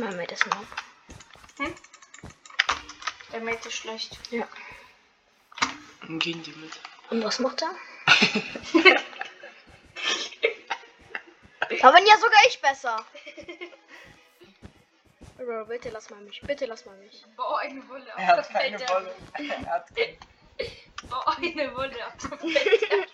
Mein 0.00 0.16
Mate 0.16 0.32
ist 0.32 0.46
noch. 0.46 0.64
Der 3.32 3.40
Mate 3.40 3.68
ist 3.68 3.76
schlecht. 3.76 4.18
Ja. 4.30 4.48
Gehen 6.08 6.42
die 6.42 6.52
mit. 6.52 6.80
Und 7.10 7.22
was 7.22 7.38
macht 7.38 7.60
er? 7.62 7.74
Aber 11.82 11.98
ja 11.98 12.16
sogar 12.16 12.40
ich 12.48 12.58
besser. 12.62 13.04
Bro, 15.36 15.66
bitte 15.66 15.90
lass 15.90 16.08
mal 16.08 16.22
mich. 16.22 16.40
Bitte 16.42 16.64
lass 16.64 16.86
mal 16.86 16.96
mich. 16.96 17.26
Bau 17.36 17.56
eine 17.56 17.86
Wolle 17.88 18.06
Er 18.16 18.26
hat 18.26 18.48
keine 18.48 18.80
Wolle. 18.80 19.14
Er 19.34 19.66
hat 19.66 19.94
keine. 19.94 20.16
Bau 21.10 21.22
eine 21.36 21.76
Wolle 21.76 22.06
auf 22.06 22.16
der 22.22 22.36
Bett. 22.36 23.09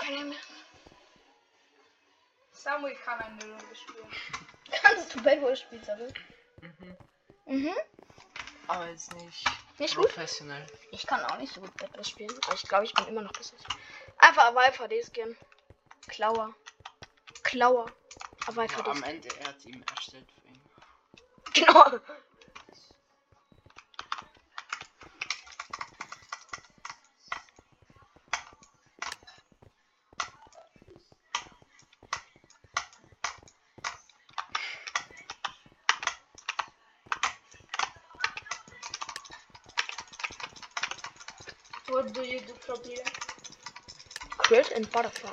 Keine 0.00 0.24
mehr. 0.24 0.38
Samuel 2.52 2.94
kann 2.96 3.20
eine 3.20 3.42
Runde 3.42 3.76
spielen. 3.76 4.12
Kannst 4.82 5.14
du 5.14 5.22
Bad 5.22 5.40
Boy 5.40 5.56
spielen, 5.56 5.84
Samuel? 5.84 6.12
Mhm. 6.60 6.96
Mhm. 7.46 7.74
Aber 8.68 8.88
jetzt 8.88 9.12
nicht 9.12 9.44
Nicht 9.78 9.96
gut? 9.96 10.06
professionell. 10.06 10.66
Ich 10.92 11.06
kann 11.06 11.24
auch 11.24 11.38
nicht 11.38 11.52
so 11.52 11.60
gut 11.60 11.76
Bad 11.76 11.92
Boy 11.92 12.04
spielen. 12.04 12.34
Aber 12.44 12.54
ich 12.54 12.64
glaube, 12.68 12.84
ich 12.84 12.94
bin 12.94 13.06
immer 13.08 13.22
noch 13.22 13.32
besser. 13.32 13.56
Einfach 14.18 14.54
Viper 14.54 14.88
D-Skin. 14.88 15.36
Klauer. 16.08 16.54
Klauer. 17.42 17.86
Aber 18.46 18.62
Viper 18.62 18.84
Ja, 18.86 18.92
am. 18.92 19.02
Ende, 19.02 19.28
er 19.40 19.48
hat 19.48 19.64
ihm 19.64 19.82
erstellt 19.96 20.30
für 20.32 20.48
ihn. 20.48 20.60
Genau. 21.54 22.00
What 41.90 42.14
probieren? 42.70 43.10
Crit 44.38 44.72
and 44.76 44.90
Butterfly. 44.92 45.30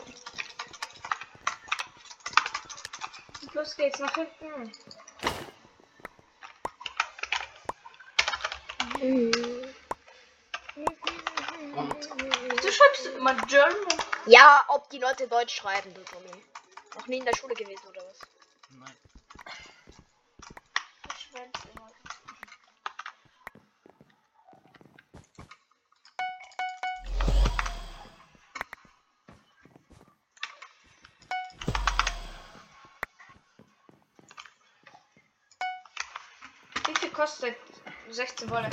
Los 3.54 3.76
geht's 3.76 4.00
nach 4.00 4.13
hinten. 4.15 4.71
Mhm. 9.02 9.32
Du 12.62 12.71
schreibst 12.71 13.06
immer 13.06 13.36
German. 13.47 14.02
Ja, 14.26 14.65
ob 14.69 14.89
die 14.89 15.00
Leute 15.00 15.28
Deutsch 15.28 15.56
schreiben, 15.56 15.93
du 15.93 16.04
Tommy. 16.04 16.43
Noch 16.95 17.08
nie 17.08 17.19
in 17.19 17.26
der 17.26 17.36
Schule 17.36 17.54
gewesen 17.54 17.88
oder 17.88 17.97
16 38.17 38.49
Wolle? 38.49 38.67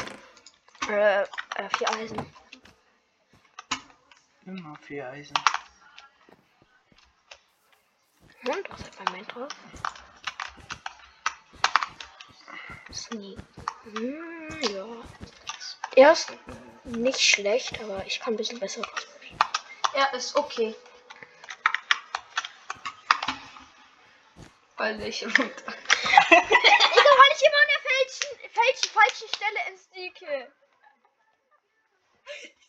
Äh, 0.89 1.23
äh, 1.23 1.27
vier 1.77 1.91
Eisen. 1.91 2.35
Immer 4.47 4.75
vier 4.77 5.07
Eisen. 5.11 5.37
Und 8.47 8.71
was 8.71 8.81
hat 8.85 9.13
mein 9.13 9.27
drauf? 9.27 9.49
Sneak. 12.91 13.39
Hm, 13.93 14.63
ja. 14.63 14.87
Er 15.97 16.13
ist 16.13 16.33
nicht 16.85 17.21
schlecht, 17.21 17.79
aber 17.83 18.07
ich 18.07 18.21
kann 18.21 18.33
ein 18.33 18.39
bisschen 18.39 18.61
besser. 18.61 18.81
Ja, 19.95 20.07
ist 20.07 20.37
okay. 20.37 20.75
Weil 24.79 25.03
ich 25.03 25.23
runter. 25.23 25.51
Ich 27.35 27.43
immer 27.43 27.61
an 27.61 27.69
der 27.69 27.81
falschen, 27.91 28.31
falschen, 28.51 28.91
falschen 28.91 29.29
Stelle 29.35 29.59
ins 29.69 29.85
Sneake? 29.87 30.53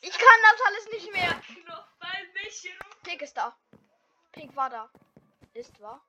Ich 0.01 0.12
kann 0.12 0.41
das 0.41 0.62
alles 0.65 0.88
nicht 0.91 1.12
mehr. 1.13 1.41
Pink 3.04 3.21
ist 3.21 3.38
da. 3.38 3.56
Pink 4.32 4.56
war 4.56 4.69
da. 4.71 4.89
Ist 5.54 5.80
wahr. 5.80 6.04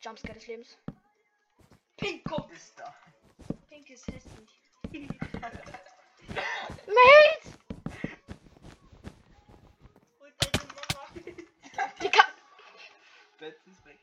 Jumpscare 0.00 0.34
des 0.34 0.46
Lebens. 0.48 0.76
Pink 1.96 2.24
kommt. 2.28 2.52
Ist 2.52 2.78
da. 2.80 2.94
Pink 3.68 3.88
ist 3.90 4.06
hässlich. 4.08 4.50
Mate! 4.92 5.08
Und 10.18 10.34
deine 10.40 10.64
Mama. 10.66 11.08
Die 12.02 12.10
kann. 12.10 12.32
Bett 13.38 13.60
ist 13.66 13.84
weg. 13.84 14.00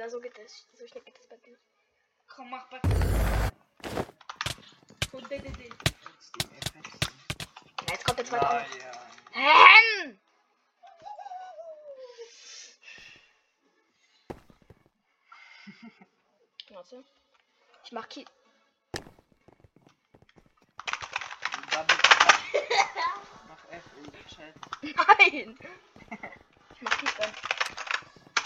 Na, 0.00 0.08
so 0.08 0.18
geht 0.18 0.38
das. 0.38 0.66
So 0.72 0.86
schnell 0.86 1.04
geht 1.04 1.18
das 1.18 1.26
bei 1.26 1.36
dir. 1.36 1.58
Komm, 2.26 2.48
mach 2.48 2.66
bei. 2.70 2.80
Und 5.12 5.30
den, 5.30 5.42
den, 5.42 5.52
den. 5.52 5.74
Jetzt 5.74 6.42
den 6.42 6.52
Effekt. 6.52 7.12
Ja, 7.82 7.92
jetzt 7.92 8.06
kommt 8.06 8.18
der 8.18 8.24
zweite 8.24 8.48
auch. 8.48 8.76
ja. 8.78 8.92
Ähm! 9.34 10.18
Warte. 16.70 17.04
Ich 17.84 17.92
mach 17.92 18.08
Ki. 18.08 18.24
Mach 23.48 23.64
F 23.70 23.84
in 23.98 24.12
den 24.12 24.26
Chat. 24.28 24.54
Nein! 24.80 25.58
Ich 26.74 26.80
mach 26.80 26.98
Kiesband. 26.98 27.36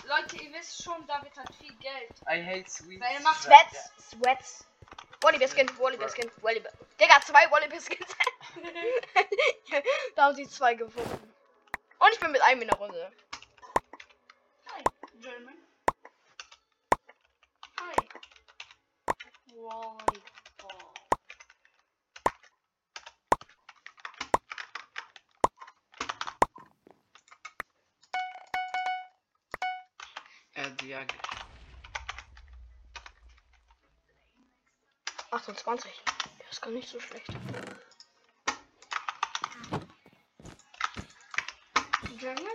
Leute, 0.07 0.34
ihr 0.45 0.53
wisst 0.53 0.83
schon, 0.83 1.07
David 1.07 1.37
hat 1.37 1.55
viel 1.55 1.75
Geld. 1.77 2.11
I 2.29 2.43
hate 2.43 2.69
sweet. 2.71 3.01
Weil 3.01 3.15
er 3.15 3.21
macht 3.21 3.43
Sweats, 3.43 3.93
Sweats. 3.99 4.67
Wallaby 5.23 5.49
Skin, 5.49 5.69
Wallaby 5.79 6.09
Skin, 6.09 6.31
Wallaby. 6.43 6.69
Digga, 7.01 7.21
zwei 7.23 7.51
Wallaby 7.51 7.81
Skins. 7.81 8.15
da 10.15 10.25
haben 10.25 10.37
sie 10.37 10.49
zwei 10.49 10.75
gefunden. 10.75 11.35
Und 11.99 12.13
ich 12.13 12.21
bin 12.21 12.31
mit 12.33 12.43
einem 12.43 12.63
in 12.63 12.69
der 12.69 12.77
Runde. 12.79 13.11
Hi, 14.71 14.83
German. 15.21 15.59
Hi. 17.81 17.95
Volleyball. 19.55 20.34
28. 35.49 35.93
Das 36.39 36.53
ist 36.53 36.63
gar 36.63 36.71
nicht 36.71 36.89
so 36.89 36.99
schlecht. 36.99 37.29
Jungle? 42.19 42.47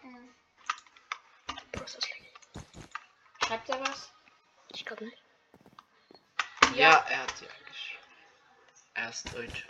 Hm. 0.00 0.34
Process 1.70 2.08
Schreibt 3.44 3.68
er 3.68 3.80
was? 3.80 4.10
Ich 4.74 4.84
glaube 4.84 5.04
nicht. 5.04 5.22
Ja. 6.74 6.90
ja, 6.90 7.06
er 7.08 7.22
hat 7.22 7.36
sie 7.36 7.48
eigentlich. 7.48 7.98
Er 8.94 9.10
ist 9.10 9.32
Deutsch. 9.32 9.68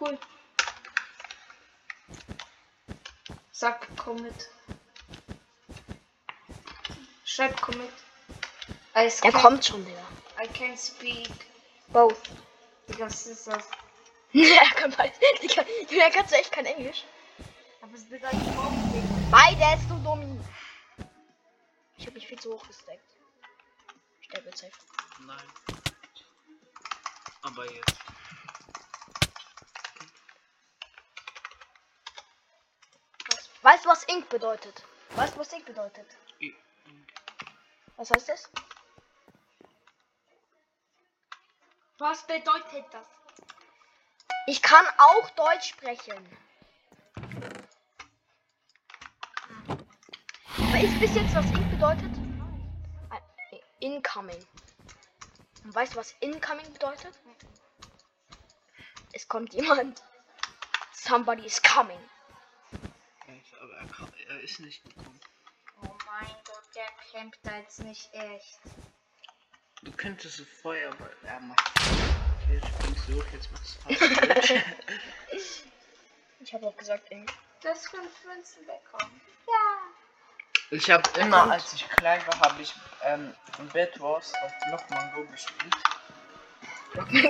Cool. 0.00 0.18
Sack, 3.52 3.86
komm 3.96 4.22
mit. 4.22 4.48
Schreib 7.40 7.58
Commit. 7.62 7.90
I 8.94 9.04
Er 9.06 9.10
can, 9.10 9.32
kommt 9.32 9.64
schon, 9.64 9.82
Digga. 9.86 10.06
I 10.42 10.46
can 10.48 10.76
speak 10.76 11.30
Both. 11.88 12.20
because 12.86 13.24
this 13.24 13.46
is 13.46 13.48
er 14.34 14.64
kann 14.74 14.90
beides. 14.90 15.18
Digga, 15.40 15.64
Julia, 15.88 16.10
kannst 16.10 16.32
du 16.32 16.36
echt 16.36 16.52
kein 16.52 16.66
Englisch? 16.66 17.04
Aber 17.80 17.94
es 17.94 18.04
bedeutet 18.04 18.34
Hauptding. 18.54 19.30
Beides, 19.30 19.88
du 19.88 19.94
Dummi. 20.04 20.38
Ich 21.96 22.06
hab 22.06 22.12
mich 22.12 22.26
viel 22.26 22.38
zu 22.38 22.52
hoch 22.52 22.66
gesteckt. 22.66 23.08
Der 24.34 24.44
wird 24.44 24.58
safe. 24.58 24.72
Nein. 25.20 25.42
Aber 27.40 27.64
jetzt. 27.72 27.96
Weißt 33.62 33.86
du, 33.86 33.88
was 33.88 34.04
Ink 34.04 34.28
bedeutet? 34.28 34.82
Weißt 35.16 35.34
du, 35.34 35.40
was 35.40 35.50
Ink 35.54 35.64
bedeutet? 35.64 36.06
I- 36.42 36.54
Was 38.00 38.10
heißt 38.12 38.30
das? 38.30 38.50
Was 41.98 42.26
bedeutet 42.26 42.86
das? 42.92 43.06
Ich 44.46 44.62
kann 44.62 44.86
auch 44.96 45.28
Deutsch 45.32 45.68
sprechen. 45.68 46.38
Weißt 50.56 50.94
du 50.94 50.98
bis 50.98 51.14
jetzt, 51.14 51.34
was 51.34 51.44
Ink 51.50 51.70
bedeutet? 51.72 52.10
Äh, 53.10 53.60
Incoming. 53.80 54.46
Und 55.64 55.74
weißt 55.74 55.92
du, 55.92 55.98
was 55.98 56.12
Incoming 56.20 56.72
bedeutet? 56.72 57.14
Es 59.12 59.28
kommt 59.28 59.52
jemand. 59.52 60.02
Somebody 60.94 61.44
is 61.44 61.60
coming. 61.60 62.00
Weiß, 63.26 63.60
aber 63.60 63.74
er, 63.74 64.30
er 64.30 64.40
ist 64.40 64.58
nicht 64.60 64.82
gekommen. 64.84 65.20
Oh 65.82 65.94
mein 66.06 66.34
Gott, 66.46 66.59
der 66.74 66.88
campt 67.12 67.38
da 67.42 67.56
jetzt 67.58 67.80
nicht 67.80 68.08
echt. 68.12 68.60
Du 69.82 69.92
könntest 69.92 70.36
so 70.36 70.44
Feuer, 70.44 70.92
aber 70.92 71.10
er 71.24 71.40
macht. 71.40 71.70
Okay, 72.42 72.54
jetzt 72.54 72.68
springst 72.68 73.08
du 73.08 73.14
hoch, 73.14 73.24
jetzt 73.32 73.50
machst 73.52 73.78
du 73.88 74.04
falsch. 74.06 74.54
Ich 76.40 76.54
habe 76.54 76.66
auch 76.66 76.76
gesagt 76.76 77.10
Ink. 77.10 77.32
Das 77.62 77.88
fünf 77.88 78.24
Münzen 78.24 78.64
bekommen. 78.66 79.20
Ich 80.70 80.90
habe 80.90 81.08
immer, 81.18 81.50
als 81.50 81.72
ich 81.74 81.88
klein 81.88 82.24
war, 82.26 82.40
habe 82.40 82.62
ich 82.62 82.74
ähm, 83.02 83.34
in 83.58 83.68
Bed 83.68 84.00
Wars 84.00 84.32
auf 84.42 84.52
Blockman 84.66 85.12
Go 85.14 85.24
gespielt. 85.26 85.76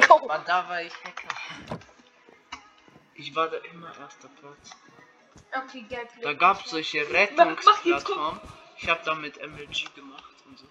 Go. 0.06 0.14
Aber 0.28 0.38
da 0.46 0.68
war 0.68 0.82
ich 0.82 0.92
Hacker. 1.02 1.80
Ich 3.14 3.34
war 3.34 3.48
da 3.48 3.56
immer 3.58 3.96
erster 3.98 4.28
Platz. 4.28 4.70
Okay, 5.52 5.82
Geld. 5.82 6.08
Da 6.22 6.32
gab 6.34 6.64
es 6.64 6.70
solche 6.70 7.10
Rettungsplattformen. 7.10 8.40
Ich 8.82 8.88
habe 8.88 9.02
da 9.04 9.14
mit 9.14 9.36
MLG 9.36 9.94
gemacht 9.94 10.34
und 10.46 10.58
so. 10.58 10.64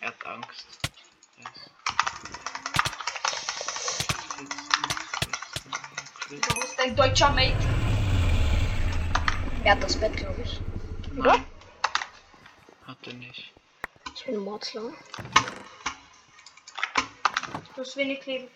Er 0.00 0.08
hat 0.08 0.26
Angst. 0.26 0.66
Yes. 1.38 1.70
Du 6.28 6.60
bist 6.60 6.80
ein 6.80 6.94
deutscher 6.94 7.30
Mate. 7.30 7.56
Er 9.64 9.72
hat 9.72 9.82
das 9.82 9.98
Bett, 9.98 10.16
glaube 10.18 10.42
ich. 10.42 10.60
Oder? 11.18 11.32
Nein. 11.32 11.46
Hat 12.86 12.98
er 13.06 13.14
nicht. 13.14 13.54
Ich 14.14 14.24
bin 14.26 14.36
Mordslau. 14.36 14.92
Du 17.74 17.80
hast 17.80 17.96
wenig 17.96 18.26
Leben. 18.26 18.48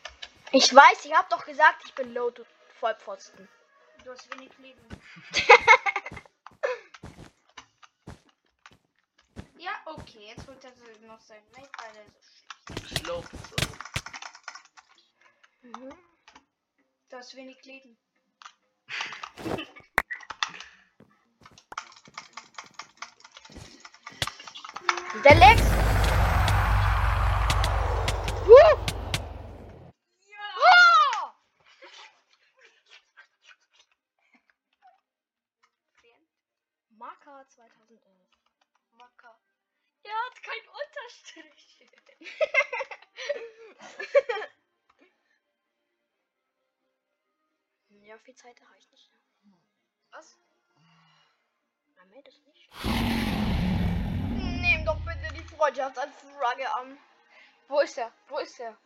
Ich 0.51 0.75
weiß, 0.75 1.07
ich 1.07 1.15
habe 1.15 1.27
doch 1.31 1.47
gesagt, 1.47 1.83
ich 1.87 1.95
bin 1.95 2.13
low, 2.13 2.31
du 2.31 2.45
Vollpfosten. 2.81 3.49
Du 4.05 4.11
hast 4.11 4.31
wenig 4.35 4.51
Leben. 4.59 4.81
okay, 10.15 10.29
jetzt 10.29 10.47
holt 10.47 10.63
er 10.65 10.71
noch 11.07 11.21
sein 11.21 11.43
Mate, 11.53 11.71
weil 11.79 11.97
er 11.97 12.05
so 12.69 12.75
schlecht 12.87 13.05
Slow 13.05 13.23
so. 13.23 13.29
Mhm. 15.63 15.95
Du 17.09 17.17
hast 17.17 17.35
wenig 17.37 17.65
Leben. 17.65 17.97
Der 25.25 25.35
Lex! 25.35 25.63
Woo! 28.47 28.57
Marker 36.91 37.47
2011. 37.49 38.29
Macker. 38.93 39.39
Er 40.05 40.13
hat 40.27 40.43
keinen 40.43 40.69
Unterstrich. 40.69 41.89
Ja, 48.05 48.19
viel 48.19 48.35
Zeit 48.35 48.61
habe 48.61 48.77
ich 48.77 48.91
nicht. 48.91 49.09
Was? 50.11 50.37
Na, 51.97 52.05
meld 52.07 52.27
es 52.29 52.45
nicht. 52.45 52.69
Nehm 54.35 54.85
doch 54.85 54.99
bitte 55.05 55.33
die 55.33 55.45
Freundschaftsanfrage 55.45 56.75
an. 56.75 56.99
Wo 57.69 57.81
ist 57.81 57.97
er? 57.97 58.13
Wo 58.29 58.39
ist 58.39 58.59
er? 58.61 58.77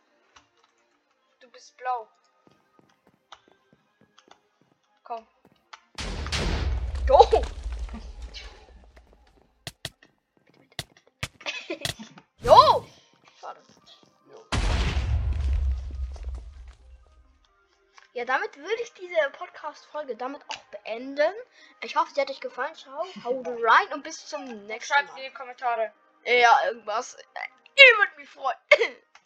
Du 1.41 1.49
bist 1.49 1.75
blau. 1.75 2.07
Komm. 5.03 5.27
Jo! 7.09 7.41
Ja, 18.17 18.25
damit 18.25 18.57
würde 18.57 18.81
ich 18.81 18.91
diese 18.93 19.29
Podcast-Folge 19.33 20.15
damit 20.15 20.41
auch 20.47 20.63
beenden. 20.71 21.31
Ich 21.83 21.95
hoffe, 21.95 22.11
sie 22.15 22.19
hat 22.19 22.31
euch 22.31 22.39
gefallen. 22.39 22.73
Ciao, 22.73 23.05
haut 23.23 23.45
rein 23.45 23.93
und 23.93 24.03
bis 24.03 24.25
zum 24.25 24.43
nächsten 24.65 24.91
Schreibt 24.91 25.09
Mal. 25.09 25.19
in 25.19 25.25
die 25.25 25.33
Kommentare. 25.35 25.93
Ja, 26.25 26.49
irgendwas. 26.65 27.15
Ihr 27.15 27.97
würdet 27.99 28.17
mich 28.17 28.27
freuen. 28.27 28.57